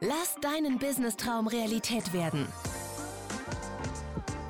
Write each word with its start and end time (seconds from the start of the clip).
Lass 0.00 0.36
deinen 0.42 0.78
Business-Traum 0.78 1.46
Realität 1.46 2.12
werden. 2.12 2.46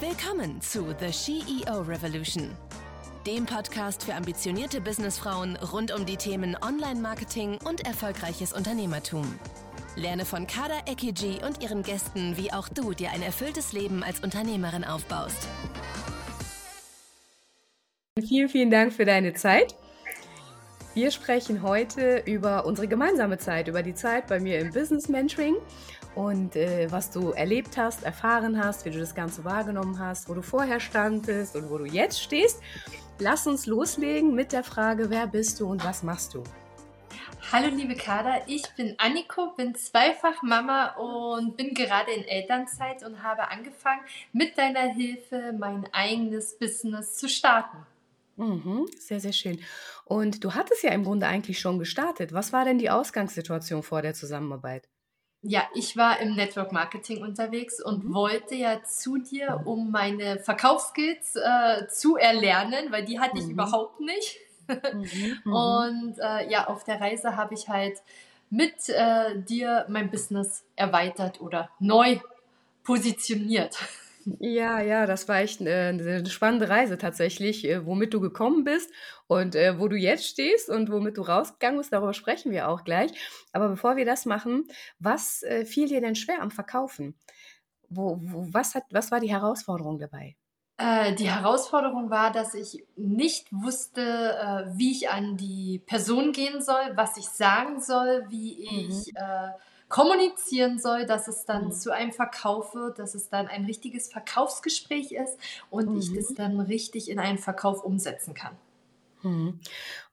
Willkommen 0.00 0.60
zu 0.60 0.92
The 0.98 1.12
CEO 1.12 1.82
Revolution, 1.82 2.50
dem 3.28 3.46
Podcast 3.46 4.02
für 4.02 4.14
ambitionierte 4.14 4.80
Businessfrauen 4.80 5.54
rund 5.54 5.94
um 5.94 6.04
die 6.04 6.16
Themen 6.16 6.56
Online-Marketing 6.60 7.58
und 7.64 7.86
erfolgreiches 7.86 8.52
Unternehmertum. 8.52 9.38
Lerne 9.94 10.24
von 10.24 10.48
Kada 10.48 10.80
Ekiji 10.84 11.38
und 11.46 11.62
ihren 11.62 11.84
Gästen, 11.84 12.36
wie 12.36 12.52
auch 12.52 12.68
du 12.68 12.92
dir 12.92 13.12
ein 13.12 13.22
erfülltes 13.22 13.72
Leben 13.72 14.02
als 14.02 14.18
Unternehmerin 14.24 14.82
aufbaust. 14.82 15.46
Vielen, 18.18 18.48
vielen 18.48 18.70
Dank 18.72 18.92
für 18.92 19.04
deine 19.04 19.32
Zeit. 19.34 19.76
Wir 20.96 21.10
sprechen 21.10 21.60
heute 21.60 22.22
über 22.24 22.64
unsere 22.64 22.88
gemeinsame 22.88 23.36
Zeit, 23.36 23.68
über 23.68 23.82
die 23.82 23.92
Zeit 23.92 24.28
bei 24.28 24.40
mir 24.40 24.58
im 24.58 24.72
Business 24.72 25.10
Mentoring 25.10 25.56
und 26.14 26.56
äh, 26.56 26.90
was 26.90 27.10
du 27.10 27.32
erlebt 27.32 27.76
hast, 27.76 28.02
erfahren 28.02 28.56
hast, 28.58 28.86
wie 28.86 28.90
du 28.90 28.98
das 28.98 29.14
Ganze 29.14 29.44
wahrgenommen 29.44 29.98
hast, 29.98 30.26
wo 30.26 30.32
du 30.32 30.40
vorher 30.40 30.80
standest 30.80 31.54
und 31.54 31.68
wo 31.68 31.76
du 31.76 31.84
jetzt 31.84 32.22
stehst. 32.22 32.62
Lass 33.18 33.46
uns 33.46 33.66
loslegen 33.66 34.34
mit 34.34 34.52
der 34.52 34.64
Frage, 34.64 35.10
wer 35.10 35.26
bist 35.26 35.60
du 35.60 35.68
und 35.68 35.84
was 35.84 36.02
machst 36.02 36.32
du? 36.32 36.42
Hallo 37.52 37.68
liebe 37.68 37.94
Kader, 37.94 38.44
ich 38.46 38.64
bin 38.74 38.94
Anniko, 38.96 39.52
bin 39.54 39.74
zweifach 39.74 40.42
Mama 40.42 40.94
und 40.94 41.58
bin 41.58 41.74
gerade 41.74 42.10
in 42.10 42.24
Elternzeit 42.24 43.04
und 43.04 43.22
habe 43.22 43.50
angefangen, 43.50 44.00
mit 44.32 44.56
deiner 44.56 44.94
Hilfe 44.94 45.52
mein 45.58 45.86
eigenes 45.92 46.58
Business 46.58 47.18
zu 47.18 47.28
starten. 47.28 47.84
Mhm, 48.36 48.86
sehr, 48.98 49.18
sehr 49.18 49.32
schön. 49.32 49.58
Und 50.08 50.44
du 50.44 50.54
hattest 50.54 50.84
ja 50.84 50.92
im 50.92 51.02
Grunde 51.02 51.26
eigentlich 51.26 51.58
schon 51.58 51.80
gestartet. 51.80 52.32
Was 52.32 52.52
war 52.52 52.64
denn 52.64 52.78
die 52.78 52.90
Ausgangssituation 52.90 53.82
vor 53.82 54.02
der 54.02 54.14
Zusammenarbeit? 54.14 54.88
Ja, 55.42 55.62
ich 55.74 55.96
war 55.96 56.20
im 56.20 56.36
Network 56.36 56.70
Marketing 56.70 57.22
unterwegs 57.22 57.82
und 57.82 58.04
mhm. 58.04 58.14
wollte 58.14 58.54
ja 58.54 58.84
zu 58.84 59.18
dir, 59.18 59.62
um 59.64 59.90
meine 59.90 60.38
Verkaufsskills 60.38 61.34
äh, 61.34 61.88
zu 61.88 62.16
erlernen, 62.16 62.92
weil 62.92 63.04
die 63.04 63.18
hatte 63.18 63.38
ich 63.38 63.46
mhm. 63.46 63.50
überhaupt 63.50 64.00
nicht. 64.00 64.38
Mhm, 64.68 65.38
mhm. 65.44 65.52
und 65.52 66.18
äh, 66.20 66.48
ja, 66.50 66.68
auf 66.68 66.84
der 66.84 67.00
Reise 67.00 67.36
habe 67.36 67.54
ich 67.54 67.68
halt 67.68 67.98
mit 68.48 68.88
äh, 68.88 69.40
dir 69.42 69.86
mein 69.88 70.08
Business 70.08 70.64
erweitert 70.76 71.40
oder 71.40 71.70
neu 71.80 72.20
positioniert. 72.84 73.76
Ja, 74.40 74.80
ja, 74.80 75.06
das 75.06 75.28
war 75.28 75.38
echt 75.38 75.60
äh, 75.60 75.92
'ne 75.92 76.26
spannende 76.28 76.68
Reise 76.68 76.98
tatsächlich, 76.98 77.64
äh, 77.64 77.86
womit 77.86 78.12
du 78.12 78.20
gekommen 78.20 78.64
bist 78.64 78.90
und, 79.28 79.54
äh, 79.54 79.78
wo 79.78 79.86
du 79.86 79.94
jetzt 79.96 80.26
stehst 80.26 80.68
und 80.68 80.90
womit 80.90 81.16
du 81.16 81.22
rausgegangen 81.22 81.78
bist, 81.78 81.92
darüber 81.92 82.12
sprechen 82.12 82.50
wir 82.50 82.68
auch 82.68 82.82
gleich. 82.82 83.12
Aber 83.52 83.68
bevor 83.68 83.94
wir 83.94 84.04
das 84.04 84.26
machen, 84.26 84.66
was, 84.98 85.44
äh, 85.44 85.64
fiel 85.64 85.86
dir 85.88 86.00
denn 86.00 86.16
schwer 86.16 86.42
am 86.42 86.50
Verkaufen? 86.50 87.14
Wo 87.90 88.18
wo 88.22 88.48
was 88.52 88.74
hat 88.74 88.84
was 88.90 89.10
war 89.12 89.20
die 89.20 89.30
Herausforderung 89.30 89.98
dabei? 89.98 90.36
Äh, 90.78 91.14
die 91.14 91.30
Herausforderung 91.30 92.10
war, 92.10 92.30
dass 92.32 92.52
ich 92.54 92.84
nicht 92.96 93.48
wusste, 93.50 94.02
äh, 94.72 94.76
wie 94.78 94.92
ich 94.92 95.08
an 95.08 95.36
die 95.38 95.78
Person 95.86 96.32
gehen 96.32 96.60
soll, 96.62 96.92
was 96.96 97.16
ich 97.16 97.24
sagen 97.28 97.80
soll, 97.80 98.26
wie 98.28 98.62
Mhm. 98.70 99.06
ich, 99.06 99.10
äh 99.16 99.50
kommunizieren 99.88 100.78
soll, 100.78 101.06
dass 101.06 101.28
es 101.28 101.44
dann 101.44 101.66
mhm. 101.66 101.72
zu 101.72 101.92
einem 101.92 102.12
Verkauf 102.12 102.74
wird, 102.74 102.98
dass 102.98 103.14
es 103.14 103.28
dann 103.28 103.46
ein 103.46 103.64
richtiges 103.64 104.08
Verkaufsgespräch 104.10 105.12
ist 105.12 105.38
und 105.70 105.90
mhm. 105.90 105.98
ich 105.98 106.12
das 106.12 106.34
dann 106.34 106.60
richtig 106.60 107.10
in 107.10 107.18
einen 107.18 107.38
Verkauf 107.38 107.84
umsetzen 107.84 108.34
kann. 108.34 108.56
Mhm. 109.22 109.60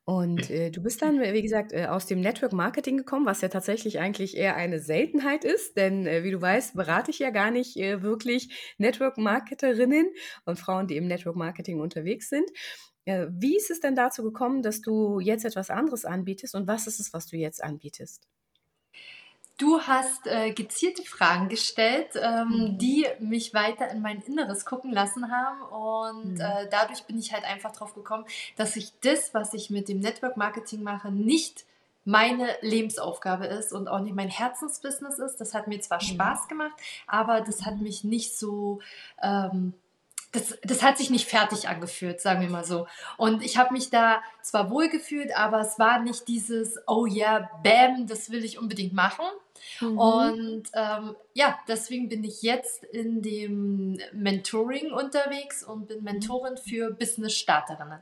Und 0.06 0.50
äh, 0.52 0.70
du 0.70 0.82
bist 0.82 1.02
dann, 1.02 1.20
wie 1.20 1.42
gesagt, 1.42 1.72
äh, 1.72 1.88
aus 1.88 2.06
dem 2.06 2.22
Network 2.22 2.54
Marketing 2.54 2.98
gekommen, 2.98 3.26
was 3.26 3.42
ja 3.42 3.48
tatsächlich 3.48 4.00
eigentlich 4.00 4.38
eher 4.38 4.56
eine 4.56 4.80
Seltenheit 4.80 5.44
ist, 5.44 5.78
denn 5.78 6.06
äh, 6.06 6.24
wie 6.24 6.32
du 6.32 6.42
weißt, 6.42 6.76
berate 6.76 7.12
ich 7.12 7.20
ja 7.20 7.30
gar 7.30 7.52
nicht 7.52 7.78
äh, 7.78 8.02
wirklich 8.02 8.76
Network 8.78 9.18
Marketerinnen 9.18 10.08
und 10.46 10.60
Frauen, 10.60 10.88
die 10.88 10.98
im 10.98 11.08
Network 11.08 11.36
Marketing 11.36 11.80
unterwegs 11.80 12.30
sind. 12.30 12.50
Äh, 13.06 13.28
wie 13.32 13.58
ist 13.58 13.72
es 13.72 13.80
denn 13.80 13.96
dazu 13.96 14.24
gekommen, 14.24 14.62
dass 14.62 14.82
du 14.82 15.20
jetzt 15.20 15.46
etwas 15.46 15.70
anderes 15.70 16.06
anbietest 16.06 16.56
und 16.56 16.68
was 16.68 16.88
ist 16.88 17.00
es, 17.00 17.14
was 17.14 17.28
du 17.28 17.38
jetzt 17.38 17.64
anbietest? 17.64 18.28
Du 19.58 19.82
hast 19.82 20.26
äh, 20.26 20.52
gezielte 20.52 21.04
Fragen 21.04 21.48
gestellt, 21.48 22.10
ähm, 22.16 22.48
mhm. 22.48 22.78
die 22.80 23.06
mich 23.20 23.54
weiter 23.54 23.90
in 23.92 24.02
mein 24.02 24.22
Inneres 24.22 24.66
gucken 24.66 24.92
lassen 24.92 25.32
haben. 25.32 25.62
Und 25.62 26.36
mhm. 26.36 26.42
äh, 26.42 26.68
dadurch 26.72 27.04
bin 27.04 27.20
ich 27.20 27.34
halt 27.34 27.44
einfach 27.46 27.72
drauf 27.72 27.94
gekommen, 27.94 28.26
dass 28.56 28.76
ich 28.76 28.92
das, 29.02 29.34
was 29.34 29.54
ich 29.54 29.70
mit 29.70 29.90
dem 29.90 30.00
Network 30.00 30.38
Marketing 30.38 30.82
mache, 30.82 31.12
nicht 31.12 31.66
meine 32.06 32.50
Lebensaufgabe 32.62 33.46
ist 33.46 33.72
und 33.72 33.88
auch 33.88 34.00
nicht 34.00 34.16
mein 34.16 34.28
Herzensbusiness 34.28 35.20
ist. 35.20 35.38
Das 35.38 35.54
hat 35.54 35.68
mir 35.68 35.80
zwar 35.80 36.02
mhm. 36.02 36.08
Spaß 36.08 36.48
gemacht, 36.48 36.74
aber 37.08 37.42
das 37.42 37.66
hat 37.66 37.78
mich 37.78 38.04
nicht 38.04 38.38
so 38.38 38.80
ähm, 39.22 39.74
das, 40.34 40.58
das 40.64 40.82
hat 40.82 40.98
sich 40.98 41.10
nicht 41.12 41.30
fertig 41.30 41.70
angefühlt, 41.70 42.20
sagen 42.20 42.42
wir 42.42 42.50
mal 42.50 42.66
so. 42.66 42.88
Und 43.18 43.44
ich 43.44 43.58
habe 43.58 43.72
mich 43.72 43.92
da 43.92 44.22
zwar 44.42 44.70
wohl 44.72 44.90
gefühlt, 44.90 45.36
aber 45.38 45.62
es 45.62 45.78
war 45.78 46.02
nicht 46.02 46.28
dieses, 46.28 46.78
oh 46.88 47.06
ja, 47.06 47.38
yeah, 47.38 47.50
bam, 47.64 48.08
das 48.08 48.32
will 48.32 48.44
ich 48.44 48.58
unbedingt 48.58 48.94
machen. 48.94 49.26
Mhm. 49.80 49.98
Und 49.98 50.64
ähm, 50.74 51.16
ja, 51.34 51.60
deswegen 51.68 52.10
bin 52.10 52.24
ich 52.24 52.42
jetzt 52.42 52.84
in 52.84 53.22
dem 53.22 54.00
Mentoring 54.12 54.92
unterwegs 54.92 55.64
und 55.64 55.88
bin 55.88 56.04
Mentorin 56.04 56.58
für 56.58 56.92
Business-Starterinnen. 56.92 58.00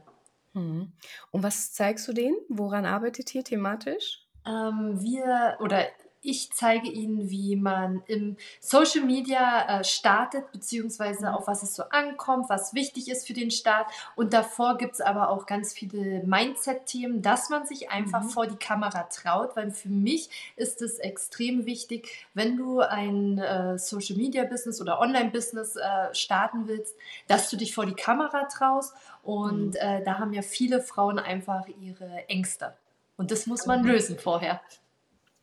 Mhm. 0.53 0.93
Und 1.31 1.43
was 1.43 1.73
zeigst 1.73 2.07
du 2.07 2.13
denen? 2.13 2.37
Woran 2.47 2.85
arbeitet 2.85 3.35
ihr 3.35 3.43
thematisch? 3.43 4.25
Ähm, 4.45 5.01
wir 5.01 5.57
oder 5.59 5.85
ich 6.23 6.51
zeige 6.53 6.89
Ihnen, 6.89 7.29
wie 7.29 7.55
man 7.55 8.03
im 8.05 8.37
Social 8.59 9.03
Media 9.05 9.79
äh, 9.79 9.83
startet, 9.83 10.51
beziehungsweise 10.51 11.27
mhm. 11.27 11.33
auf 11.33 11.47
was 11.47 11.63
es 11.63 11.73
so 11.73 11.83
ankommt, 11.89 12.49
was 12.49 12.73
wichtig 12.73 13.09
ist 13.09 13.25
für 13.25 13.33
den 13.33 13.49
Start. 13.49 13.87
Und 14.15 14.33
davor 14.33 14.77
gibt 14.77 14.93
es 14.93 15.01
aber 15.01 15.29
auch 15.29 15.45
ganz 15.47 15.73
viele 15.73 16.23
Mindset-Themen, 16.23 17.21
dass 17.21 17.49
man 17.49 17.65
sich 17.65 17.89
einfach 17.89 18.21
mhm. 18.21 18.29
vor 18.29 18.47
die 18.47 18.55
Kamera 18.55 19.03
traut, 19.03 19.55
weil 19.55 19.71
für 19.71 19.89
mich 19.89 20.29
ist 20.55 20.81
es 20.81 20.99
extrem 20.99 21.65
wichtig, 21.65 22.27
wenn 22.33 22.55
du 22.55 22.81
ein 22.81 23.39
äh, 23.39 23.79
Social 23.79 24.15
Media 24.15 24.43
Business 24.43 24.79
oder 24.79 24.99
Online 24.99 25.31
Business 25.31 25.75
äh, 25.75 26.13
starten 26.13 26.67
willst, 26.67 26.95
dass 27.27 27.49
du 27.49 27.57
dich 27.57 27.73
vor 27.73 27.85
die 27.85 27.93
Kamera 27.93 28.45
traust. 28.45 28.93
Und 29.23 29.71
mhm. 29.71 29.75
Äh, 29.75 30.03
da 30.03 30.19
haben 30.19 30.33
ja 30.33 30.41
viele 30.41 30.81
Frauen 30.81 31.17
einfach 31.17 31.65
ihre 31.79 32.27
Ängste. 32.27 32.75
Und 33.17 33.31
das 33.31 33.47
muss 33.47 33.65
man 33.65 33.83
lösen 33.83 34.17
vorher. 34.17 34.61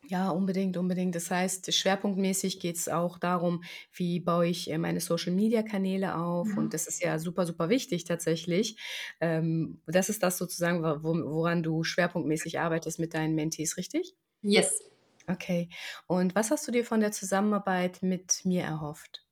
Ja, 0.07 0.29
unbedingt, 0.29 0.75
unbedingt. 0.77 1.13
Das 1.13 1.29
heißt, 1.29 1.71
schwerpunktmäßig 1.71 2.59
geht 2.59 2.77
es 2.77 2.89
auch 2.89 3.19
darum, 3.19 3.63
wie 3.93 4.19
baue 4.19 4.47
ich 4.47 4.69
äh, 4.71 4.77
meine 4.77 5.01
Social-Media-Kanäle 5.01 6.15
auf. 6.15 6.47
Mhm. 6.47 6.57
Und 6.57 6.73
das 6.73 6.87
ist 6.87 7.03
ja 7.03 7.19
super, 7.19 7.45
super 7.45 7.69
wichtig 7.69 8.05
tatsächlich. 8.05 8.77
Ähm, 9.19 9.81
das 9.85 10.09
ist 10.09 10.23
das 10.23 10.37
sozusagen, 10.37 10.81
woran 10.83 11.61
du 11.61 11.83
schwerpunktmäßig 11.83 12.59
arbeitest 12.59 12.97
mit 12.99 13.13
deinen 13.13 13.35
Mentees, 13.35 13.77
richtig? 13.77 14.15
Yes. 14.41 14.81
Okay. 15.27 15.69
Und 16.07 16.33
was 16.33 16.49
hast 16.49 16.67
du 16.67 16.71
dir 16.71 16.85
von 16.85 17.01
der 17.01 17.11
Zusammenarbeit 17.11 18.01
mit 18.01 18.45
mir 18.45 18.63
erhofft? 18.63 19.23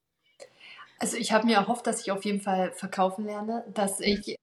Also 0.99 1.17
ich 1.17 1.31
habe 1.31 1.47
mir 1.47 1.55
erhofft, 1.55 1.87
dass 1.87 2.01
ich 2.01 2.11
auf 2.11 2.25
jeden 2.25 2.41
Fall 2.41 2.71
verkaufen 2.71 3.25
lerne, 3.25 3.65
dass 3.73 3.99
ich 3.99 4.37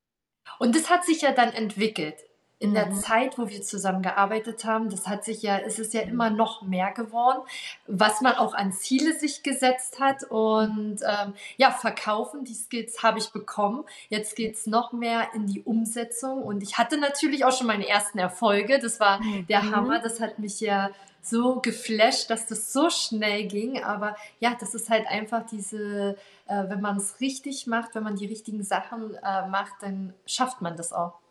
und 0.59 0.77
das 0.77 0.89
hat 0.91 1.05
sich 1.05 1.23
ja 1.23 1.33
dann 1.33 1.53
entwickelt 1.53 2.17
in 2.65 2.71
mhm. 2.71 2.75
der 2.75 2.93
Zeit, 2.95 3.37
wo 3.37 3.49
wir 3.49 3.63
zusammen 3.63 4.01
gearbeitet 4.01 4.65
haben, 4.65 4.89
das 4.89 5.07
hat 5.07 5.23
sich 5.23 5.43
ja, 5.43 5.59
es 5.59 5.79
ist 5.79 5.93
ja 5.93 6.01
immer 6.01 6.31
noch 6.31 6.63
mehr 6.63 6.93
geworden, 6.93 7.43
was 7.87 8.23
man 8.23 8.35
auch 8.37 8.55
an 8.55 8.73
Ziele 8.73 9.13
sich 9.13 9.43
gesetzt 9.43 10.01
hat. 10.01 10.25
Und 10.25 11.01
ähm, 11.03 11.35
ja, 11.59 11.71
verkaufen, 11.71 12.45
die 12.45 12.55
Skills 12.55 13.03
habe 13.03 13.19
ich 13.19 13.33
bekommen. 13.33 13.85
Jetzt 14.09 14.35
geht 14.35 14.55
es 14.55 14.67
noch 14.67 14.93
mehr 14.93 15.29
in 15.35 15.47
die 15.47 15.61
Umsetzung. 15.61 16.43
Und 16.43 16.63
ich 16.63 16.79
hatte 16.79 16.97
natürlich 16.97 17.45
auch 17.45 17.53
schon 17.53 17.67
meine 17.67 17.87
ersten 17.87 18.19
Erfolge. 18.19 18.79
Das 18.79 18.99
war 18.99 19.23
mhm. 19.23 19.47
der 19.47 19.71
Hammer. 19.71 19.99
Das 19.99 20.21
hat 20.21 20.39
mich 20.39 20.59
ja 20.61 20.91
so 21.21 21.61
geflasht, 21.61 22.31
dass 22.31 22.47
das 22.47 22.73
so 22.73 22.89
schnell 22.89 23.47
ging. 23.47 23.83
Aber 23.83 24.17
ja, 24.41 24.57
das 24.59 24.75
ist 24.75 24.89
halt 24.89 25.07
einfach 25.07 25.45
diese, 25.45 26.17
äh, 26.47 26.65
wenn 26.69 26.81
man 26.81 26.97
es 26.97 27.21
richtig 27.21 27.67
macht, 27.67 27.95
wenn 27.95 28.05
man 28.05 28.17
die 28.17 28.27
richtigen 28.27 28.63
Sachen 28.63 29.15
äh, 29.17 29.49
macht, 29.49 29.75
dann 29.83 30.15
schafft 30.25 30.63
man 30.63 30.77
das 30.79 30.95
auch. 30.95 31.24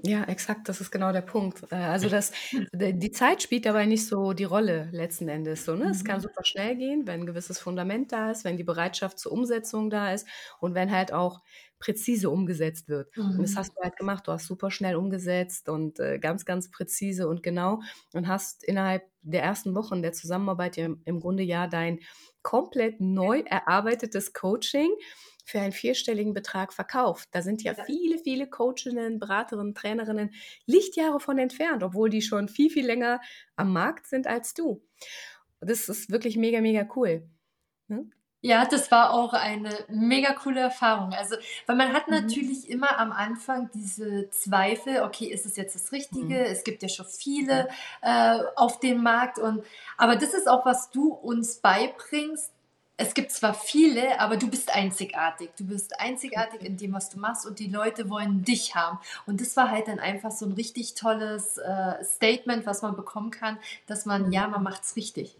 Ja, 0.00 0.22
exakt, 0.24 0.68
das 0.68 0.80
ist 0.80 0.92
genau 0.92 1.10
der 1.10 1.22
Punkt. 1.22 1.64
Äh, 1.72 1.74
also 1.76 2.08
das 2.08 2.30
die 2.72 3.10
Zeit 3.10 3.42
spielt 3.42 3.66
dabei 3.66 3.84
nicht 3.84 4.06
so 4.06 4.32
die 4.32 4.44
Rolle 4.44 4.88
letzten 4.92 5.28
Endes 5.28 5.64
so, 5.64 5.74
ne? 5.74 5.88
Es 5.90 6.04
kann 6.04 6.18
mhm. 6.18 6.22
super 6.22 6.44
schnell 6.44 6.76
gehen, 6.76 7.04
wenn 7.08 7.22
'n 7.22 7.26
gewisses 7.26 7.58
Fundament 7.58 8.12
da 8.12 8.30
ist, 8.30 8.44
wenn 8.44 8.56
die 8.56 8.62
Bereitschaft 8.64 9.18
zur 9.18 9.32
Umsetzung 9.32 9.90
da 9.90 10.12
ist 10.12 10.26
und 10.60 10.74
wenn 10.74 10.92
halt 10.92 11.12
auch 11.12 11.40
präzise 11.80 12.30
umgesetzt 12.30 12.88
wird. 12.88 13.08
Und 13.34 13.42
das 13.42 13.54
mhm. 13.54 13.56
hast 13.56 13.72
du 13.76 13.82
halt 13.82 13.96
gemacht. 13.96 14.26
Du 14.28 14.32
hast 14.32 14.46
super 14.46 14.70
schnell 14.70 14.94
umgesetzt 14.96 15.68
und, 15.68 15.98
äh, 16.00 16.18
ganz, 16.20 16.44
ganz 16.44 16.70
präzise 16.70 17.28
und 17.28 17.42
genau 17.42 17.80
und 18.14 18.28
hast 18.28 18.62
innerhalb 18.64 19.02
der 19.22 19.42
ersten 19.42 19.74
Wochen 19.74 20.00
der 20.02 20.12
Zusammenarbeit 20.12 20.76
ja 20.76 20.88
im 21.04 21.20
Grunde 21.20 21.42
ja 21.42 21.66
dein 21.66 21.98
komplett 22.42 23.00
neu 23.00 23.40
erarbeitetes 23.46 24.32
Coaching 24.32 24.90
für 25.48 25.60
einen 25.60 25.72
vierstelligen 25.72 26.34
Betrag 26.34 26.74
verkauft. 26.74 27.30
Da 27.32 27.40
sind 27.40 27.62
ja 27.62 27.74
viele, 27.74 28.18
viele 28.18 28.46
Coachinnen, 28.46 29.18
Beraterinnen, 29.18 29.74
Trainerinnen 29.74 30.30
Lichtjahre 30.66 31.20
von 31.20 31.38
entfernt, 31.38 31.82
obwohl 31.82 32.10
die 32.10 32.20
schon 32.20 32.48
viel, 32.48 32.70
viel 32.70 32.84
länger 32.84 33.20
am 33.56 33.72
Markt 33.72 34.06
sind 34.06 34.26
als 34.26 34.52
du. 34.52 34.82
das 35.60 35.88
ist 35.88 36.10
wirklich 36.10 36.36
mega, 36.36 36.60
mega 36.60 36.86
cool. 36.94 37.26
Hm? 37.88 38.12
Ja, 38.40 38.66
das 38.66 38.90
war 38.92 39.12
auch 39.14 39.32
eine 39.32 39.70
mega 39.88 40.32
coole 40.34 40.60
Erfahrung. 40.60 41.12
Also, 41.12 41.34
weil 41.66 41.76
man 41.76 41.92
hat 41.92 42.08
mhm. 42.08 42.14
natürlich 42.14 42.68
immer 42.70 42.98
am 42.98 43.10
Anfang 43.10 43.68
diese 43.74 44.30
Zweifel, 44.30 45.00
okay, 45.02 45.26
ist 45.26 45.44
es 45.44 45.56
jetzt 45.56 45.74
das 45.74 45.90
Richtige? 45.90 46.34
Mhm. 46.34 46.46
Es 46.52 46.62
gibt 46.62 46.82
ja 46.82 46.88
schon 46.88 47.06
viele 47.06 47.68
äh, 48.00 48.38
auf 48.54 48.78
dem 48.78 49.02
Markt 49.02 49.38
und 49.38 49.64
aber 49.96 50.14
das 50.14 50.34
ist 50.34 50.46
auch, 50.46 50.64
was 50.64 50.90
du 50.90 51.12
uns 51.12 51.56
beibringst. 51.56 52.52
Es 53.00 53.14
gibt 53.14 53.30
zwar 53.30 53.54
viele, 53.54 54.20
aber 54.20 54.36
du 54.36 54.50
bist 54.50 54.74
einzigartig. 54.74 55.50
Du 55.56 55.64
bist 55.64 56.00
einzigartig 56.00 56.62
in 56.62 56.76
dem, 56.76 56.92
was 56.92 57.08
du 57.10 57.20
machst 57.20 57.46
und 57.46 57.60
die 57.60 57.68
Leute 57.68 58.10
wollen 58.10 58.42
dich 58.42 58.74
haben. 58.74 58.98
Und 59.24 59.40
das 59.40 59.56
war 59.56 59.70
halt 59.70 59.86
dann 59.86 60.00
einfach 60.00 60.32
so 60.32 60.44
ein 60.44 60.52
richtig 60.52 60.96
tolles 60.96 61.58
äh, 61.58 62.04
Statement, 62.04 62.66
was 62.66 62.82
man 62.82 62.96
bekommen 62.96 63.30
kann, 63.30 63.56
dass 63.86 64.04
man, 64.04 64.32
ja, 64.32 64.48
man 64.48 64.64
macht 64.64 64.82
es 64.82 64.96
richtig. 64.96 65.36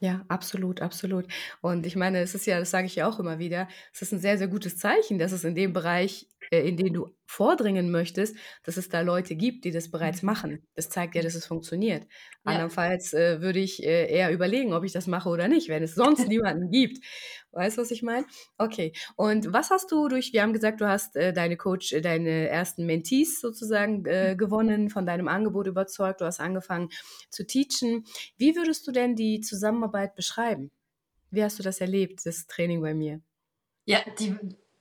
Ja, 0.00 0.20
absolut, 0.28 0.82
absolut. 0.82 1.26
Und 1.62 1.86
ich 1.86 1.96
meine, 1.96 2.20
es 2.20 2.34
ist 2.34 2.44
ja, 2.44 2.58
das 2.58 2.70
sage 2.70 2.86
ich 2.86 2.96
ja 2.96 3.08
auch 3.08 3.18
immer 3.18 3.38
wieder, 3.38 3.66
es 3.90 4.02
ist 4.02 4.12
ein 4.12 4.18
sehr, 4.18 4.36
sehr 4.36 4.48
gutes 4.48 4.76
Zeichen, 4.76 5.18
dass 5.18 5.32
es 5.32 5.44
in 5.44 5.54
dem 5.54 5.72
Bereich, 5.72 6.26
in 6.50 6.76
den 6.76 6.92
du 6.92 7.14
vordringen 7.26 7.90
möchtest, 7.90 8.36
dass 8.64 8.76
es 8.76 8.88
da 8.88 9.00
Leute 9.00 9.34
gibt, 9.34 9.64
die 9.64 9.70
das 9.70 9.90
bereits 9.90 10.22
mhm. 10.22 10.26
machen. 10.26 10.66
Das 10.74 10.88
zeigt 10.88 11.14
ja, 11.14 11.22
dass 11.22 11.34
es 11.34 11.46
funktioniert. 11.46 12.04
Ja. 12.44 12.52
Andernfalls 12.52 13.12
äh, 13.14 13.40
würde 13.40 13.58
ich 13.58 13.82
äh, 13.82 14.12
eher 14.12 14.30
überlegen, 14.30 14.72
ob 14.72 14.84
ich 14.84 14.92
das 14.92 15.06
mache 15.06 15.28
oder 15.28 15.48
nicht, 15.48 15.68
wenn 15.68 15.82
es 15.82 15.94
sonst 15.94 16.28
niemanden 16.28 16.70
gibt. 16.70 17.04
Weißt 17.52 17.76
du, 17.76 17.82
was 17.82 17.90
ich 17.90 18.02
meine? 18.02 18.26
Okay. 18.58 18.92
Und 19.16 19.52
was 19.52 19.70
hast 19.70 19.90
du 19.92 20.08
durch, 20.08 20.32
wir 20.32 20.42
haben 20.42 20.52
gesagt, 20.52 20.80
du 20.80 20.88
hast 20.88 21.16
äh, 21.16 21.32
deine 21.32 21.56
Coach, 21.56 21.92
äh, 21.92 22.00
deine 22.00 22.48
ersten 22.48 22.84
Mentees 22.84 23.40
sozusagen 23.40 24.04
äh, 24.06 24.32
mhm. 24.32 24.38
gewonnen, 24.38 24.90
von 24.90 25.06
deinem 25.06 25.28
Angebot 25.28 25.66
überzeugt, 25.66 26.20
du 26.20 26.24
hast 26.24 26.40
angefangen 26.40 26.88
zu 27.30 27.46
teachen. 27.46 28.04
Wie 28.36 28.56
würdest 28.56 28.86
du 28.86 28.92
denn 28.92 29.16
die 29.16 29.40
Zusammenarbeit 29.40 30.14
beschreiben? 30.14 30.70
Wie 31.30 31.42
hast 31.42 31.58
du 31.58 31.62
das 31.62 31.80
erlebt, 31.80 32.20
das 32.24 32.46
Training 32.46 32.80
bei 32.80 32.94
mir? 32.94 33.20
Ja, 33.86 34.00
die, 34.18 34.36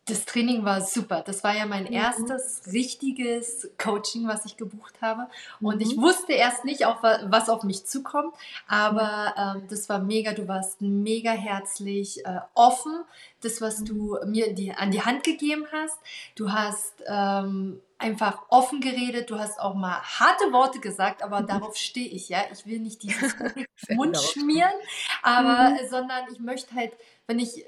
das 0.05 0.25
Training 0.25 0.65
war 0.65 0.81
super. 0.81 1.23
Das 1.25 1.43
war 1.43 1.55
ja 1.55 1.65
mein 1.65 1.85
mhm. 1.85 1.93
erstes 1.93 2.61
richtiges 2.73 3.69
Coaching, 3.77 4.27
was 4.27 4.45
ich 4.45 4.57
gebucht 4.57 5.01
habe. 5.01 5.27
Und 5.61 5.75
mhm. 5.75 5.81
ich 5.81 5.97
wusste 5.97 6.33
erst 6.33 6.65
nicht, 6.65 6.85
auch, 6.85 7.01
was 7.01 7.47
auf 7.47 7.63
mich 7.63 7.85
zukommt. 7.85 8.33
Aber 8.67 9.33
ähm, 9.37 9.67
das 9.69 9.87
war 9.87 9.99
mega. 9.99 10.33
Du 10.33 10.47
warst 10.47 10.81
mega 10.81 11.31
herzlich, 11.31 12.25
äh, 12.25 12.39
offen. 12.53 13.03
Das, 13.41 13.61
was 13.61 13.83
du 13.83 14.17
mir 14.25 14.53
die, 14.53 14.73
an 14.73 14.91
die 14.91 15.01
Hand 15.01 15.23
gegeben 15.23 15.65
hast. 15.71 15.97
Du 16.35 16.51
hast 16.51 16.93
ähm, 17.07 17.79
einfach 17.97 18.41
offen 18.49 18.81
geredet. 18.81 19.29
Du 19.29 19.39
hast 19.39 19.57
auch 19.57 19.73
mal 19.73 20.01
harte 20.01 20.51
Worte 20.51 20.79
gesagt, 20.81 21.23
aber 21.23 21.41
darauf 21.43 21.77
stehe 21.77 22.09
ich. 22.09 22.27
Ja, 22.27 22.39
ich 22.51 22.65
will 22.65 22.79
nicht 22.79 23.03
dieses 23.03 23.35
Mund 23.89 24.17
schmieren, 24.17 24.73
aber 25.21 25.69
mhm. 25.71 25.87
sondern 25.89 26.25
ich 26.31 26.39
möchte 26.39 26.75
halt, 26.75 26.91
wenn 27.25 27.39
ich 27.39 27.63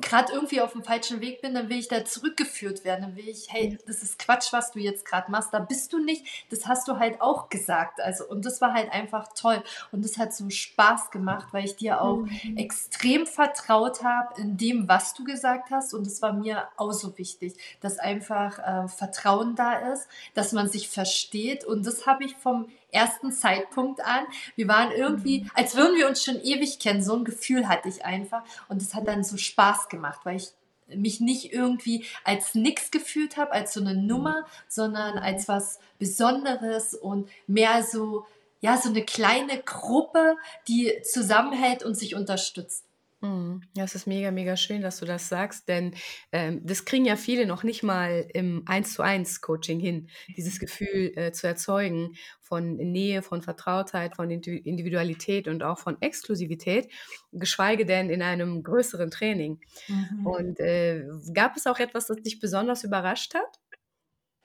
gerade 0.00 0.32
irgendwie 0.32 0.60
auf 0.60 0.72
dem 0.72 0.84
falschen 0.84 1.20
Weg 1.20 1.42
bin, 1.42 1.54
dann 1.54 1.68
will 1.68 1.78
ich 1.78 1.88
da 1.88 2.04
zurückgeführt 2.04 2.84
werden. 2.84 3.02
Dann 3.02 3.16
will 3.16 3.28
ich, 3.28 3.46
hey, 3.50 3.78
das 3.86 4.02
ist 4.02 4.18
Quatsch, 4.18 4.52
was 4.52 4.70
du 4.70 4.78
jetzt 4.78 5.04
gerade 5.04 5.30
machst. 5.30 5.52
Da 5.52 5.58
bist 5.58 5.92
du 5.92 5.98
nicht. 5.98 6.24
Das 6.50 6.66
hast 6.66 6.86
du 6.86 6.98
halt 6.98 7.20
auch 7.20 7.48
gesagt. 7.48 8.00
Also, 8.00 8.24
und 8.26 8.44
das 8.44 8.60
war 8.60 8.74
halt 8.74 8.92
einfach 8.92 9.28
toll. 9.34 9.62
Und 9.90 10.04
das 10.04 10.18
hat 10.18 10.34
so 10.34 10.48
Spaß 10.48 11.10
gemacht, 11.10 11.48
weil 11.52 11.64
ich 11.64 11.76
dir 11.76 12.00
auch 12.00 12.18
mhm. 12.18 12.56
extrem 12.56 13.26
vertraut 13.26 14.04
habe 14.04 14.40
in 14.40 14.56
dem, 14.56 14.88
was 14.88 15.14
du 15.14 15.24
gesagt 15.24 15.70
hast. 15.70 15.94
Und 15.94 16.06
das 16.06 16.22
war 16.22 16.32
mir 16.32 16.68
auch 16.76 16.92
so 16.92 17.18
wichtig, 17.18 17.54
dass 17.80 17.98
einfach 17.98 18.58
äh, 18.58 18.88
Vertrauen 18.88 19.56
da 19.56 19.92
ist, 19.92 20.06
dass 20.34 20.52
man 20.52 20.68
sich 20.68 20.88
versteht. 20.88 21.64
Und 21.64 21.86
das 21.86 22.06
habe 22.06 22.24
ich 22.24 22.36
vom 22.36 22.68
ersten 22.92 23.32
Zeitpunkt 23.32 24.00
an. 24.04 24.24
Wir 24.54 24.68
waren 24.68 24.92
irgendwie, 24.92 25.42
mhm. 25.42 25.50
als 25.54 25.76
würden 25.76 25.96
wir 25.96 26.06
uns 26.06 26.22
schon 26.22 26.40
ewig 26.40 26.78
kennen. 26.78 27.02
So 27.02 27.16
ein 27.16 27.24
Gefühl 27.24 27.68
hatte 27.68 27.88
ich 27.88 28.04
einfach. 28.04 28.44
Und 28.68 28.80
es 28.80 28.94
hat 28.94 29.08
dann 29.08 29.24
so 29.24 29.36
Spaß 29.36 29.88
gemacht, 29.88 30.20
weil 30.24 30.36
ich 30.36 30.50
mich 30.94 31.20
nicht 31.20 31.52
irgendwie 31.52 32.04
als 32.24 32.54
nix 32.54 32.90
gefühlt 32.90 33.36
habe, 33.36 33.52
als 33.52 33.72
so 33.72 33.80
eine 33.80 33.94
Nummer, 33.94 34.46
sondern 34.68 35.18
als 35.18 35.48
was 35.48 35.78
Besonderes 35.98 36.94
und 36.94 37.28
mehr 37.46 37.82
so, 37.82 38.26
ja, 38.60 38.76
so 38.76 38.90
eine 38.90 39.04
kleine 39.04 39.62
Gruppe, 39.62 40.36
die 40.68 41.00
zusammenhält 41.02 41.82
und 41.82 41.94
sich 41.94 42.14
unterstützt. 42.14 42.84
Mhm. 43.22 43.62
Ja, 43.76 43.84
es 43.84 43.94
ist 43.94 44.06
mega, 44.06 44.32
mega 44.32 44.56
schön, 44.56 44.82
dass 44.82 44.98
du 44.98 45.06
das 45.06 45.28
sagst, 45.28 45.68
denn 45.68 45.94
ähm, 46.32 46.60
das 46.64 46.84
kriegen 46.84 47.04
ja 47.04 47.14
viele 47.14 47.46
noch 47.46 47.62
nicht 47.62 47.84
mal 47.84 48.26
im 48.34 48.64
1 48.66 48.94
zu 48.94 49.02
1 49.02 49.40
Coaching 49.40 49.78
hin, 49.78 50.08
dieses 50.36 50.58
Gefühl 50.58 51.12
äh, 51.14 51.30
zu 51.30 51.46
erzeugen 51.46 52.16
von 52.40 52.76
Nähe, 52.76 53.22
von 53.22 53.40
Vertrautheit, 53.40 54.16
von 54.16 54.28
Individualität 54.28 55.46
und 55.46 55.62
auch 55.62 55.78
von 55.78 56.02
Exklusivität, 56.02 56.90
geschweige 57.30 57.86
denn 57.86 58.10
in 58.10 58.22
einem 58.22 58.64
größeren 58.64 59.10
Training. 59.12 59.60
Mhm. 59.86 60.26
Und 60.26 60.60
äh, 60.60 61.06
gab 61.32 61.56
es 61.56 61.68
auch 61.68 61.78
etwas, 61.78 62.08
das 62.08 62.16
dich 62.18 62.40
besonders 62.40 62.82
überrascht 62.82 63.34
hat? 63.34 63.60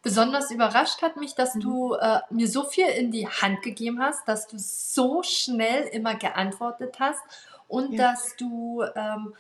Besonders 0.04 0.52
überrascht 0.52 1.02
hat 1.02 1.18
mich, 1.18 1.34
dass 1.34 1.56
mhm. 1.56 1.60
du 1.62 1.94
äh, 1.96 2.20
mir 2.30 2.48
so 2.48 2.64
viel 2.64 2.86
in 2.86 3.12
die 3.12 3.28
Hand 3.28 3.64
gegeben 3.64 4.00
hast, 4.00 4.28
dass 4.28 4.48
du 4.48 4.58
so 4.60 5.24
schnell 5.24 5.88
immer 5.88 6.16
geantwortet 6.16 6.98
hast 7.00 7.24
und 7.68 7.94
ja. 7.94 8.12
dass 8.12 8.36
du 8.36 8.84
ähm, 8.96 9.34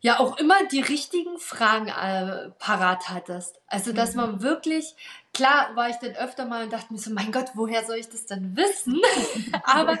ja 0.00 0.20
auch 0.20 0.38
immer 0.38 0.66
die 0.66 0.80
richtigen 0.80 1.38
Fragen 1.38 1.88
äh, 1.88 2.50
parat 2.58 3.08
hattest. 3.08 3.60
Also, 3.66 3.92
dass 3.92 4.14
mhm. 4.14 4.20
man 4.20 4.42
wirklich, 4.42 4.94
klar 5.34 5.74
war 5.74 5.88
ich 5.88 5.96
dann 5.96 6.14
öfter 6.14 6.44
mal 6.44 6.64
und 6.64 6.72
dachte 6.72 6.92
mir 6.92 6.98
so, 6.98 7.10
mein 7.10 7.32
Gott, 7.32 7.50
woher 7.54 7.84
soll 7.84 7.96
ich 7.96 8.08
das 8.08 8.26
denn 8.26 8.56
wissen? 8.56 9.00
Aber 9.64 9.98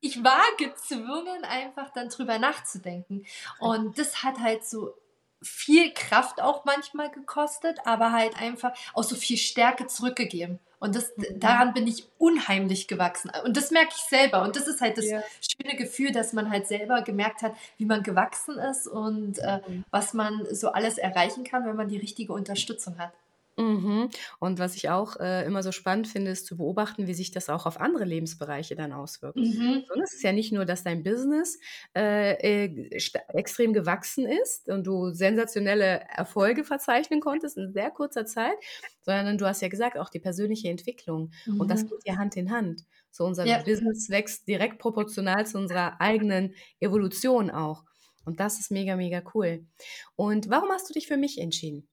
ich 0.00 0.22
war 0.22 0.42
gezwungen, 0.58 1.44
einfach 1.44 1.90
dann 1.92 2.08
drüber 2.08 2.38
nachzudenken. 2.38 3.24
Und 3.58 3.98
das 3.98 4.22
hat 4.22 4.38
halt 4.40 4.64
so 4.66 4.94
viel 5.42 5.92
Kraft 5.94 6.40
auch 6.40 6.64
manchmal 6.64 7.10
gekostet, 7.10 7.78
aber 7.84 8.12
halt 8.12 8.40
einfach 8.40 8.72
auch 8.94 9.04
so 9.04 9.16
viel 9.16 9.36
Stärke 9.36 9.86
zurückgegeben. 9.86 10.58
Und 10.78 10.96
das, 10.96 11.12
mhm. 11.16 11.38
daran 11.38 11.74
bin 11.74 11.86
ich 11.86 12.08
unheimlich 12.18 12.88
gewachsen. 12.88 13.30
Und 13.44 13.56
das 13.56 13.70
merke 13.70 13.92
ich 13.94 14.02
selber. 14.02 14.42
Und 14.42 14.56
das 14.56 14.66
ist 14.66 14.80
halt 14.80 14.96
das 14.96 15.06
ja. 15.06 15.22
schöne 15.40 15.76
Gefühl, 15.76 16.10
dass 16.10 16.32
man 16.32 16.50
halt 16.50 16.66
selber 16.66 17.02
gemerkt 17.02 17.42
hat, 17.42 17.54
wie 17.76 17.84
man 17.84 18.02
gewachsen 18.02 18.58
ist 18.58 18.88
und 18.88 19.38
äh, 19.38 19.60
mhm. 19.66 19.84
was 19.90 20.14
man 20.14 20.46
so 20.50 20.72
alles 20.72 20.96
erreichen 20.98 21.44
kann, 21.44 21.66
wenn 21.66 21.76
man 21.76 21.88
die 21.88 21.98
richtige 21.98 22.32
Unterstützung 22.32 22.98
hat. 22.98 23.12
Mhm. 23.60 24.08
Und 24.38 24.58
was 24.58 24.74
ich 24.74 24.88
auch 24.88 25.16
äh, 25.20 25.44
immer 25.44 25.62
so 25.62 25.72
spannend 25.72 26.08
finde, 26.08 26.30
ist 26.30 26.46
zu 26.46 26.56
beobachten, 26.56 27.06
wie 27.06 27.14
sich 27.14 27.30
das 27.30 27.48
auch 27.48 27.66
auf 27.66 27.80
andere 27.80 28.04
Lebensbereiche 28.04 28.74
dann 28.74 28.92
auswirkt. 28.92 29.36
Mhm. 29.36 29.84
So, 29.86 30.00
es 30.00 30.14
ist 30.14 30.22
ja 30.22 30.32
nicht 30.32 30.52
nur, 30.52 30.64
dass 30.64 30.82
dein 30.82 31.02
Business 31.02 31.58
äh, 31.96 32.64
äh, 32.64 33.00
extrem 33.34 33.72
gewachsen 33.72 34.26
ist 34.26 34.68
und 34.68 34.86
du 34.86 35.10
sensationelle 35.10 36.02
Erfolge 36.08 36.64
verzeichnen 36.64 37.20
konntest 37.20 37.58
in 37.58 37.72
sehr 37.72 37.90
kurzer 37.90 38.24
Zeit, 38.24 38.56
sondern 39.02 39.38
du 39.38 39.46
hast 39.46 39.62
ja 39.62 39.68
gesagt, 39.68 39.98
auch 39.98 40.08
die 40.08 40.20
persönliche 40.20 40.68
Entwicklung. 40.68 41.32
Mhm. 41.46 41.60
Und 41.60 41.70
das 41.70 41.84
mhm. 41.84 41.88
geht 41.90 42.00
ja 42.06 42.16
Hand 42.16 42.36
in 42.36 42.50
Hand. 42.50 42.84
So 43.10 43.24
unser 43.24 43.44
ja. 43.44 43.62
Business 43.62 44.08
wächst 44.08 44.48
direkt 44.48 44.78
proportional 44.78 45.46
zu 45.46 45.58
unserer 45.58 46.00
eigenen 46.00 46.54
Evolution 46.78 47.50
auch. 47.50 47.84
Und 48.24 48.38
das 48.38 48.60
ist 48.60 48.70
mega, 48.70 48.96
mega 48.96 49.22
cool. 49.34 49.66
Und 50.14 50.50
warum 50.50 50.70
hast 50.70 50.88
du 50.88 50.94
dich 50.94 51.06
für 51.06 51.16
mich 51.16 51.38
entschieden? 51.38 51.88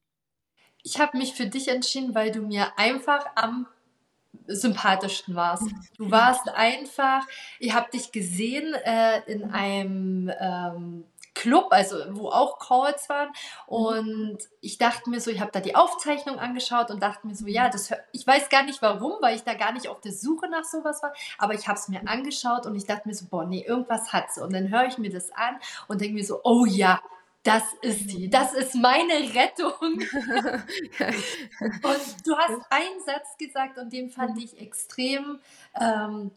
Ich 0.84 1.00
habe 1.00 1.18
mich 1.18 1.34
für 1.34 1.48
dich 1.48 1.68
entschieden, 1.68 2.16
weil 2.16 2.32
du 2.32 2.42
mir 2.42 2.78
einfach 2.78 3.26
am 3.36 3.68
sympathischsten 4.48 5.36
warst. 5.36 5.70
Du 5.98 6.10
warst 6.10 6.50
einfach, 6.50 7.26
ich 7.60 7.74
habe 7.74 7.92
dich 7.92 8.12
gesehen 8.12 8.74
äh, 8.74 9.20
in 9.32 9.52
einem 9.52 10.32
ähm, 10.40 11.04
Club, 11.38 11.68
also 11.70 11.98
wo 12.12 12.30
auch 12.30 12.58
Calls 12.58 13.10
waren. 13.10 13.30
Und 13.68 14.40
ich 14.60 14.78
dachte 14.78 15.10
mir 15.10 15.22
so, 15.22 15.30
ich 15.30 15.40
habe 15.40 15.52
da 15.52 15.60
die 15.60 15.76
Aufzeichnung 15.76 16.40
angeschaut 16.40 16.90
und 16.90 17.02
dachte 17.02 17.28
mir 17.28 17.36
so, 17.36 17.46
ja, 17.46 17.70
das 17.70 17.94
ich 18.12 18.26
weiß 18.26 18.50
gar 18.50 18.64
nicht 18.64 18.82
warum, 18.82 19.14
weil 19.22 19.36
ich 19.36 19.44
da 19.44 19.54
gar 19.54 19.72
nicht 19.72 19.88
auf 19.88 20.02
der 20.02 20.14
Suche 20.14 20.50
nach 20.50 20.64
sowas 20.64 21.04
war, 21.04 21.14
aber 21.38 21.54
ich 21.54 21.68
habe 21.68 21.78
es 21.78 21.88
mir 21.90 22.02
angeschaut 22.08 22.66
und 22.66 22.76
ich 22.76 22.86
dachte 22.86 23.08
mir 23.08 23.14
so, 23.14 23.26
boah, 23.30 23.46
nee, 23.46 23.64
irgendwas 23.64 24.12
hat 24.14 24.32
sie 24.32 24.42
und 24.42 24.54
dann 24.54 24.70
höre 24.70 24.88
ich 24.88 24.98
mir 24.98 25.12
das 25.12 25.32
an 25.32 25.58
und 25.88 26.02
denke 26.02 26.16
mir 26.16 26.26
so, 26.26 26.42
oh 26.44 26.66
ja, 26.66 27.02
das 27.48 27.64
ist 27.82 28.12
die, 28.12 28.30
das 28.30 28.54
ist 28.54 28.76
meine 28.76 29.14
Rettung. 29.34 29.74
und 29.94 30.04
du 32.26 32.38
hast 32.38 32.62
einen 32.70 33.00
Satz 33.06 33.38
gesagt 33.38 33.78
und 33.78 33.94
den 33.94 34.10
fand 34.10 34.38
ich 34.38 34.60
extrem 34.60 35.40
ähm, 35.80 36.32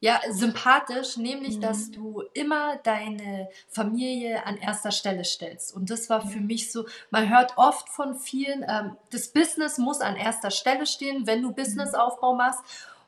ja, 0.00 0.20
sympathisch, 0.30 1.18
nämlich, 1.18 1.58
mhm. 1.58 1.60
dass 1.60 1.90
du 1.90 2.24
immer 2.32 2.78
deine 2.78 3.48
Familie 3.68 4.44
an 4.44 4.56
erster 4.56 4.90
Stelle 4.90 5.24
stellst. 5.24 5.72
Und 5.74 5.90
das 5.90 6.10
war 6.10 6.26
für 6.26 6.40
mich 6.40 6.72
so, 6.72 6.86
man 7.10 7.28
hört 7.28 7.52
oft 7.56 7.88
von 7.88 8.16
vielen, 8.16 8.64
ähm, 8.68 8.96
das 9.10 9.28
Business 9.28 9.78
muss 9.78 10.00
an 10.00 10.16
erster 10.16 10.50
Stelle 10.50 10.86
stehen, 10.86 11.26
wenn 11.26 11.42
du 11.42 11.52
Businessaufbau 11.52 12.34
machst. 12.34 12.60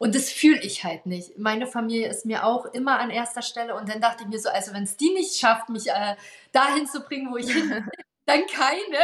Und 0.03 0.17
das 0.17 0.33
fühle 0.33 0.61
ich 0.63 0.83
halt 0.83 1.07
nicht. 1.07 1.39
Meine 1.39 1.69
Familie 1.69 2.09
ist 2.09 2.27
mir 2.27 2.45
auch 2.45 2.67
immer 2.67 2.99
an 2.99 3.11
erster 3.11 3.41
Stelle. 3.41 3.77
Und 3.77 3.89
dann 3.89 4.01
dachte 4.01 4.25
ich 4.25 4.29
mir 4.29 4.41
so, 4.41 4.49
also 4.49 4.75
wenn 4.75 4.83
es 4.83 4.97
die 4.97 5.11
nicht 5.11 5.37
schafft, 5.37 5.69
mich 5.69 5.87
äh, 5.87 6.17
dahin 6.51 6.89
zu 6.89 7.03
bringen, 7.03 7.31
wo 7.31 7.37
ich 7.37 7.53
hin 7.53 7.71
will, 7.71 7.85
dann 8.27 8.45
keine. 8.49 8.99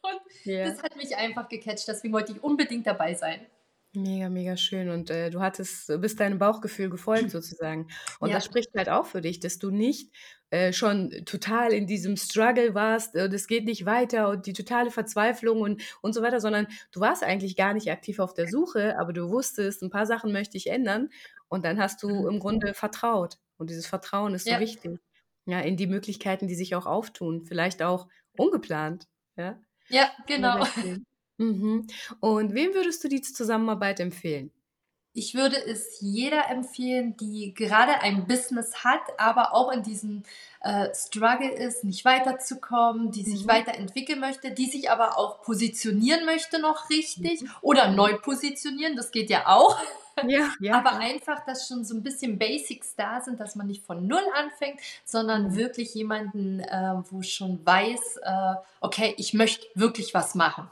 Und 0.00 0.46
yeah. 0.46 0.66
das 0.66 0.82
hat 0.82 0.96
mich 0.96 1.14
einfach 1.14 1.46
gecatcht. 1.50 1.86
Deswegen 1.86 2.14
wollte 2.14 2.32
ich 2.32 2.42
unbedingt 2.42 2.86
dabei 2.86 3.12
sein. 3.12 3.44
Mega, 3.92 4.28
mega 4.28 4.56
schön. 4.56 4.88
Und 4.88 5.10
äh, 5.10 5.30
du 5.30 5.40
hattest, 5.40 5.88
bist 6.00 6.20
deinem 6.20 6.38
Bauchgefühl 6.38 6.90
gefolgt 6.90 7.30
sozusagen. 7.30 7.88
Und 8.20 8.28
Ja, 8.28 8.36
das 8.36 8.44
spricht 8.44 8.70
halt 8.76 8.88
auch 8.88 9.06
für 9.06 9.20
dich, 9.20 9.40
dass 9.40 9.58
du 9.58 9.70
nicht 9.70 10.12
äh, 10.50 10.72
schon 10.72 11.10
total 11.26 11.72
in 11.72 11.88
diesem 11.88 12.16
Struggle 12.16 12.74
warst, 12.74 13.16
äh, 13.16 13.28
das 13.28 13.48
geht 13.48 13.64
nicht 13.64 13.86
weiter 13.86 14.28
und 14.28 14.46
die 14.46 14.52
totale 14.52 14.90
Verzweiflung 14.90 15.60
und, 15.60 15.82
und 16.02 16.12
so 16.12 16.22
weiter, 16.22 16.40
sondern 16.40 16.68
du 16.92 17.00
warst 17.00 17.24
eigentlich 17.24 17.56
gar 17.56 17.74
nicht 17.74 17.90
aktiv 17.90 18.20
auf 18.20 18.34
der 18.34 18.48
Suche, 18.48 18.96
aber 18.98 19.12
du 19.12 19.28
wusstest, 19.30 19.82
ein 19.82 19.90
paar 19.90 20.06
Sachen 20.06 20.32
möchte 20.32 20.56
ich 20.56 20.68
ändern. 20.68 21.10
Und 21.48 21.64
dann 21.64 21.80
hast 21.80 22.02
du 22.04 22.28
im 22.28 22.38
Grunde 22.38 22.74
vertraut. 22.74 23.38
Und 23.58 23.70
dieses 23.70 23.86
Vertrauen 23.86 24.34
ist 24.34 24.44
so 24.44 24.52
ja, 24.52 24.60
wichtig. 24.60 25.00
Ja, 25.46 25.60
in 25.60 25.76
die 25.76 25.88
Möglichkeiten, 25.88 26.46
die 26.46 26.54
sich 26.54 26.76
auch 26.76 26.86
auftun. 26.86 27.44
Vielleicht 27.44 27.82
auch 27.82 28.06
ungeplant. 28.36 29.08
Ja, 29.36 29.60
ja, 29.88 30.10
genau. 30.26 30.64
schön. 30.64 31.04
Mhm. 31.40 31.88
Und 32.20 32.54
wem 32.54 32.72
würdest 32.74 33.02
du 33.02 33.08
die 33.08 33.20
Zusammenarbeit 33.20 33.98
empfehlen? 33.98 34.52
Ich 35.12 35.34
würde 35.34 35.56
es 35.56 36.00
jeder 36.00 36.48
empfehlen, 36.50 37.16
die 37.16 37.52
gerade 37.52 38.00
ein 38.00 38.28
Business 38.28 38.84
hat, 38.84 39.00
aber 39.18 39.54
auch 39.54 39.72
in 39.72 39.82
diesem 39.82 40.22
äh, 40.60 40.94
Struggle 40.94 41.50
ist, 41.50 41.82
nicht 41.82 42.04
weiterzukommen, 42.04 43.10
die 43.10 43.24
sich 43.24 43.42
Mhm. 43.42 43.48
weiterentwickeln 43.48 44.20
möchte, 44.20 44.52
die 44.52 44.66
sich 44.66 44.88
aber 44.88 45.18
auch 45.18 45.42
positionieren 45.42 46.24
möchte 46.26 46.60
noch 46.60 46.90
richtig 46.90 47.42
Mhm. 47.42 47.50
oder 47.60 47.88
neu 47.90 48.18
positionieren, 48.18 48.94
das 48.94 49.10
geht 49.10 49.30
ja 49.30 49.48
auch. 49.48 49.76
Ja, 50.22 50.54
ja, 50.60 50.78
Aber 50.78 50.92
einfach, 50.98 51.44
dass 51.44 51.66
schon 51.66 51.84
so 51.84 51.94
ein 51.96 52.02
bisschen 52.04 52.38
Basics 52.38 52.94
da 52.94 53.20
sind, 53.20 53.40
dass 53.40 53.56
man 53.56 53.66
nicht 53.66 53.84
von 53.84 54.06
Null 54.06 54.22
anfängt, 54.36 54.78
sondern 55.04 55.48
Mhm. 55.48 55.56
wirklich 55.56 55.92
jemanden, 55.94 56.60
äh, 56.60 56.94
wo 57.10 57.22
schon 57.22 57.64
weiß, 57.66 58.18
äh, 58.22 58.54
okay, 58.80 59.14
ich 59.18 59.34
möchte 59.34 59.66
wirklich 59.74 60.14
was 60.14 60.36
machen. 60.36 60.70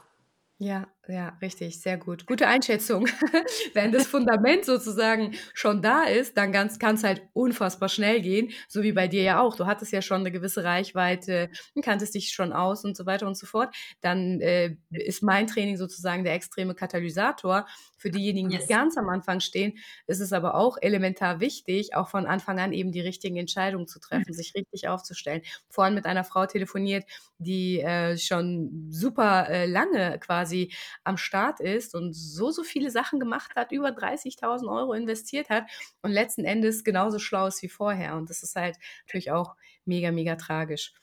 Ja, 0.59 0.85
ja, 1.11 1.29
richtig, 1.41 1.81
sehr 1.81 1.97
gut. 1.97 2.27
Gute 2.27 2.47
Einschätzung. 2.47 3.07
Wenn 3.73 3.91
das 3.91 4.05
Fundament 4.05 4.63
sozusagen 4.63 5.33
schon 5.55 5.81
da 5.81 6.03
ist, 6.03 6.37
dann 6.37 6.51
kann 6.51 6.67
es 6.95 7.03
halt 7.03 7.23
unfassbar 7.33 7.89
schnell 7.89 8.21
gehen, 8.21 8.51
so 8.67 8.83
wie 8.83 8.91
bei 8.91 9.07
dir 9.07 9.23
ja 9.23 9.41
auch. 9.41 9.55
Du 9.55 9.65
hattest 9.65 9.91
ja 9.91 10.03
schon 10.03 10.19
eine 10.19 10.31
gewisse 10.31 10.63
Reichweite, 10.63 11.49
kanntest 11.81 12.13
dich 12.13 12.29
schon 12.31 12.53
aus 12.53 12.85
und 12.85 12.95
so 12.95 13.07
weiter 13.07 13.25
und 13.25 13.35
so 13.35 13.47
fort. 13.47 13.75
Dann 14.01 14.39
äh, 14.41 14.75
ist 14.91 15.23
mein 15.23 15.47
Training 15.47 15.77
sozusagen 15.77 16.23
der 16.23 16.35
extreme 16.35 16.75
Katalysator. 16.75 17.65
Für 17.97 18.11
diejenigen, 18.11 18.49
die 18.49 18.59
Yes. 18.59 18.67
ganz 18.67 18.95
am 18.95 19.09
Anfang 19.09 19.39
stehen, 19.39 19.79
ist 20.05 20.19
es 20.19 20.31
aber 20.31 20.53
auch 20.53 20.77
elementar 20.79 21.39
wichtig, 21.39 21.95
auch 21.95 22.07
von 22.09 22.27
Anfang 22.27 22.59
an 22.59 22.71
eben 22.71 22.91
die 22.91 23.01
richtigen 23.01 23.35
Entscheidungen 23.37 23.87
zu 23.87 23.99
treffen, 23.99 24.31
sich 24.33 24.53
richtig 24.53 24.87
aufzustellen. 24.87 25.41
Vorhin 25.69 25.95
mit 25.95 26.05
einer 26.05 26.23
Frau 26.23 26.45
telefoniert, 26.45 27.03
die 27.39 27.79
äh, 27.79 28.17
schon 28.17 28.87
super 28.91 29.49
äh, 29.49 29.65
lange 29.65 30.19
quasi 30.19 30.71
am 31.03 31.17
Start 31.17 31.59
ist 31.59 31.95
und 31.95 32.13
so, 32.13 32.51
so 32.51 32.63
viele 32.63 32.91
Sachen 32.91 33.19
gemacht 33.19 33.55
hat, 33.55 33.71
über 33.71 33.89
30.000 33.89 34.69
Euro 34.69 34.93
investiert 34.93 35.49
hat 35.49 35.65
und 36.01 36.11
letzten 36.11 36.45
Endes 36.45 36.83
genauso 36.83 37.19
schlau 37.19 37.47
ist 37.47 37.61
wie 37.61 37.69
vorher. 37.69 38.15
Und 38.15 38.29
das 38.29 38.43
ist 38.43 38.55
halt 38.55 38.77
natürlich 39.05 39.31
auch 39.31 39.55
mega, 39.85 40.11
mega 40.11 40.35
tragisch. 40.35 40.93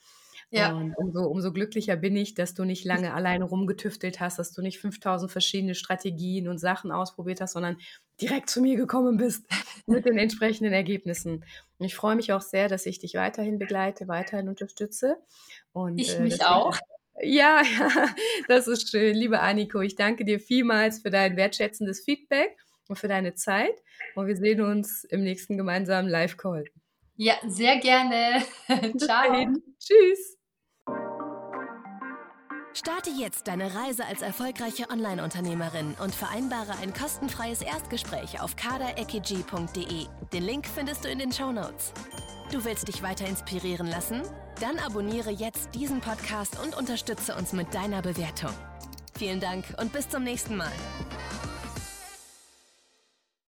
Ja, 0.49 0.73
Und 0.73 0.95
umso, 0.95 1.25
umso 1.25 1.51
glücklicher 1.51 1.97
bin 1.97 2.15
ich, 2.15 2.33
dass 2.33 2.53
du 2.53 2.63
nicht 2.63 2.85
lange 2.85 3.13
alleine 3.13 3.43
rumgetüftelt 3.43 4.21
hast, 4.21 4.39
dass 4.39 4.53
du 4.53 4.61
nicht 4.61 4.79
5000 4.79 5.29
verschiedene 5.29 5.75
Strategien 5.75 6.47
und 6.47 6.57
Sachen 6.57 6.91
ausprobiert 6.91 7.41
hast, 7.41 7.51
sondern 7.51 7.77
direkt 8.21 8.49
zu 8.49 8.61
mir 8.61 8.77
gekommen 8.77 9.17
bist 9.17 9.45
mit 9.87 10.05
den 10.05 10.17
entsprechenden 10.17 10.71
Ergebnissen. 10.71 11.43
Und 11.79 11.85
ich 11.85 11.95
freue 11.95 12.15
mich 12.15 12.31
auch 12.31 12.41
sehr, 12.41 12.69
dass 12.69 12.85
ich 12.85 12.99
dich 12.99 13.15
weiterhin 13.15 13.59
begleite, 13.59 14.07
weiterhin 14.07 14.47
unterstütze. 14.47 15.17
Und 15.73 15.97
ich 15.99 16.15
äh, 16.15 16.21
mich 16.21 16.45
auch. 16.45 16.77
Ja, 17.21 17.61
ja, 17.79 18.15
das 18.47 18.67
ist 18.67 18.89
schön. 18.89 19.15
Liebe 19.15 19.39
Anniko, 19.39 19.81
ich 19.81 19.95
danke 19.95 20.25
dir 20.25 20.39
vielmals 20.39 20.99
für 20.99 21.09
dein 21.09 21.35
wertschätzendes 21.37 22.03
Feedback 22.03 22.57
und 22.87 22.97
für 22.97 23.07
deine 23.07 23.33
Zeit. 23.33 23.81
Und 24.15 24.27
wir 24.27 24.35
sehen 24.35 24.61
uns 24.61 25.03
im 25.05 25.23
nächsten 25.23 25.57
gemeinsamen 25.57 26.09
Live-Call. 26.09 26.65
Ja, 27.15 27.35
sehr 27.47 27.77
gerne. 27.77 28.43
Ciao. 28.97 29.07
dahin. 29.07 29.63
Tschüss. 29.79 30.37
Starte 32.73 33.09
jetzt 33.09 33.47
deine 33.47 33.73
Reise 33.73 34.05
als 34.05 34.21
erfolgreiche 34.21 34.91
Online-Unternehmerin 34.91 35.95
und 35.99 36.13
vereinbare 36.13 36.73
ein 36.79 36.93
kostenfreies 36.93 37.63
Erstgespräch 37.63 38.39
auf 38.39 38.55
kaderekg.de. 38.55 40.05
Den 40.31 40.43
Link 40.43 40.67
findest 40.67 41.03
du 41.03 41.09
in 41.09 41.17
den 41.17 41.31
Show 41.31 41.51
Notes. 41.51 41.91
Du 42.51 42.63
willst 42.63 42.87
dich 42.87 43.01
weiter 43.01 43.27
inspirieren 43.27 43.87
lassen? 43.87 44.21
Dann 44.59 44.79
abonniere 44.79 45.29
jetzt 45.29 45.75
diesen 45.75 46.01
Podcast 46.01 46.57
und 46.63 46.75
unterstütze 46.75 47.35
uns 47.35 47.53
mit 47.53 47.73
deiner 47.75 48.01
Bewertung. 48.01 48.49
Vielen 49.15 49.39
Dank 49.39 49.65
und 49.79 49.93
bis 49.93 50.09
zum 50.09 50.23
nächsten 50.23 50.57
Mal. 50.57 50.71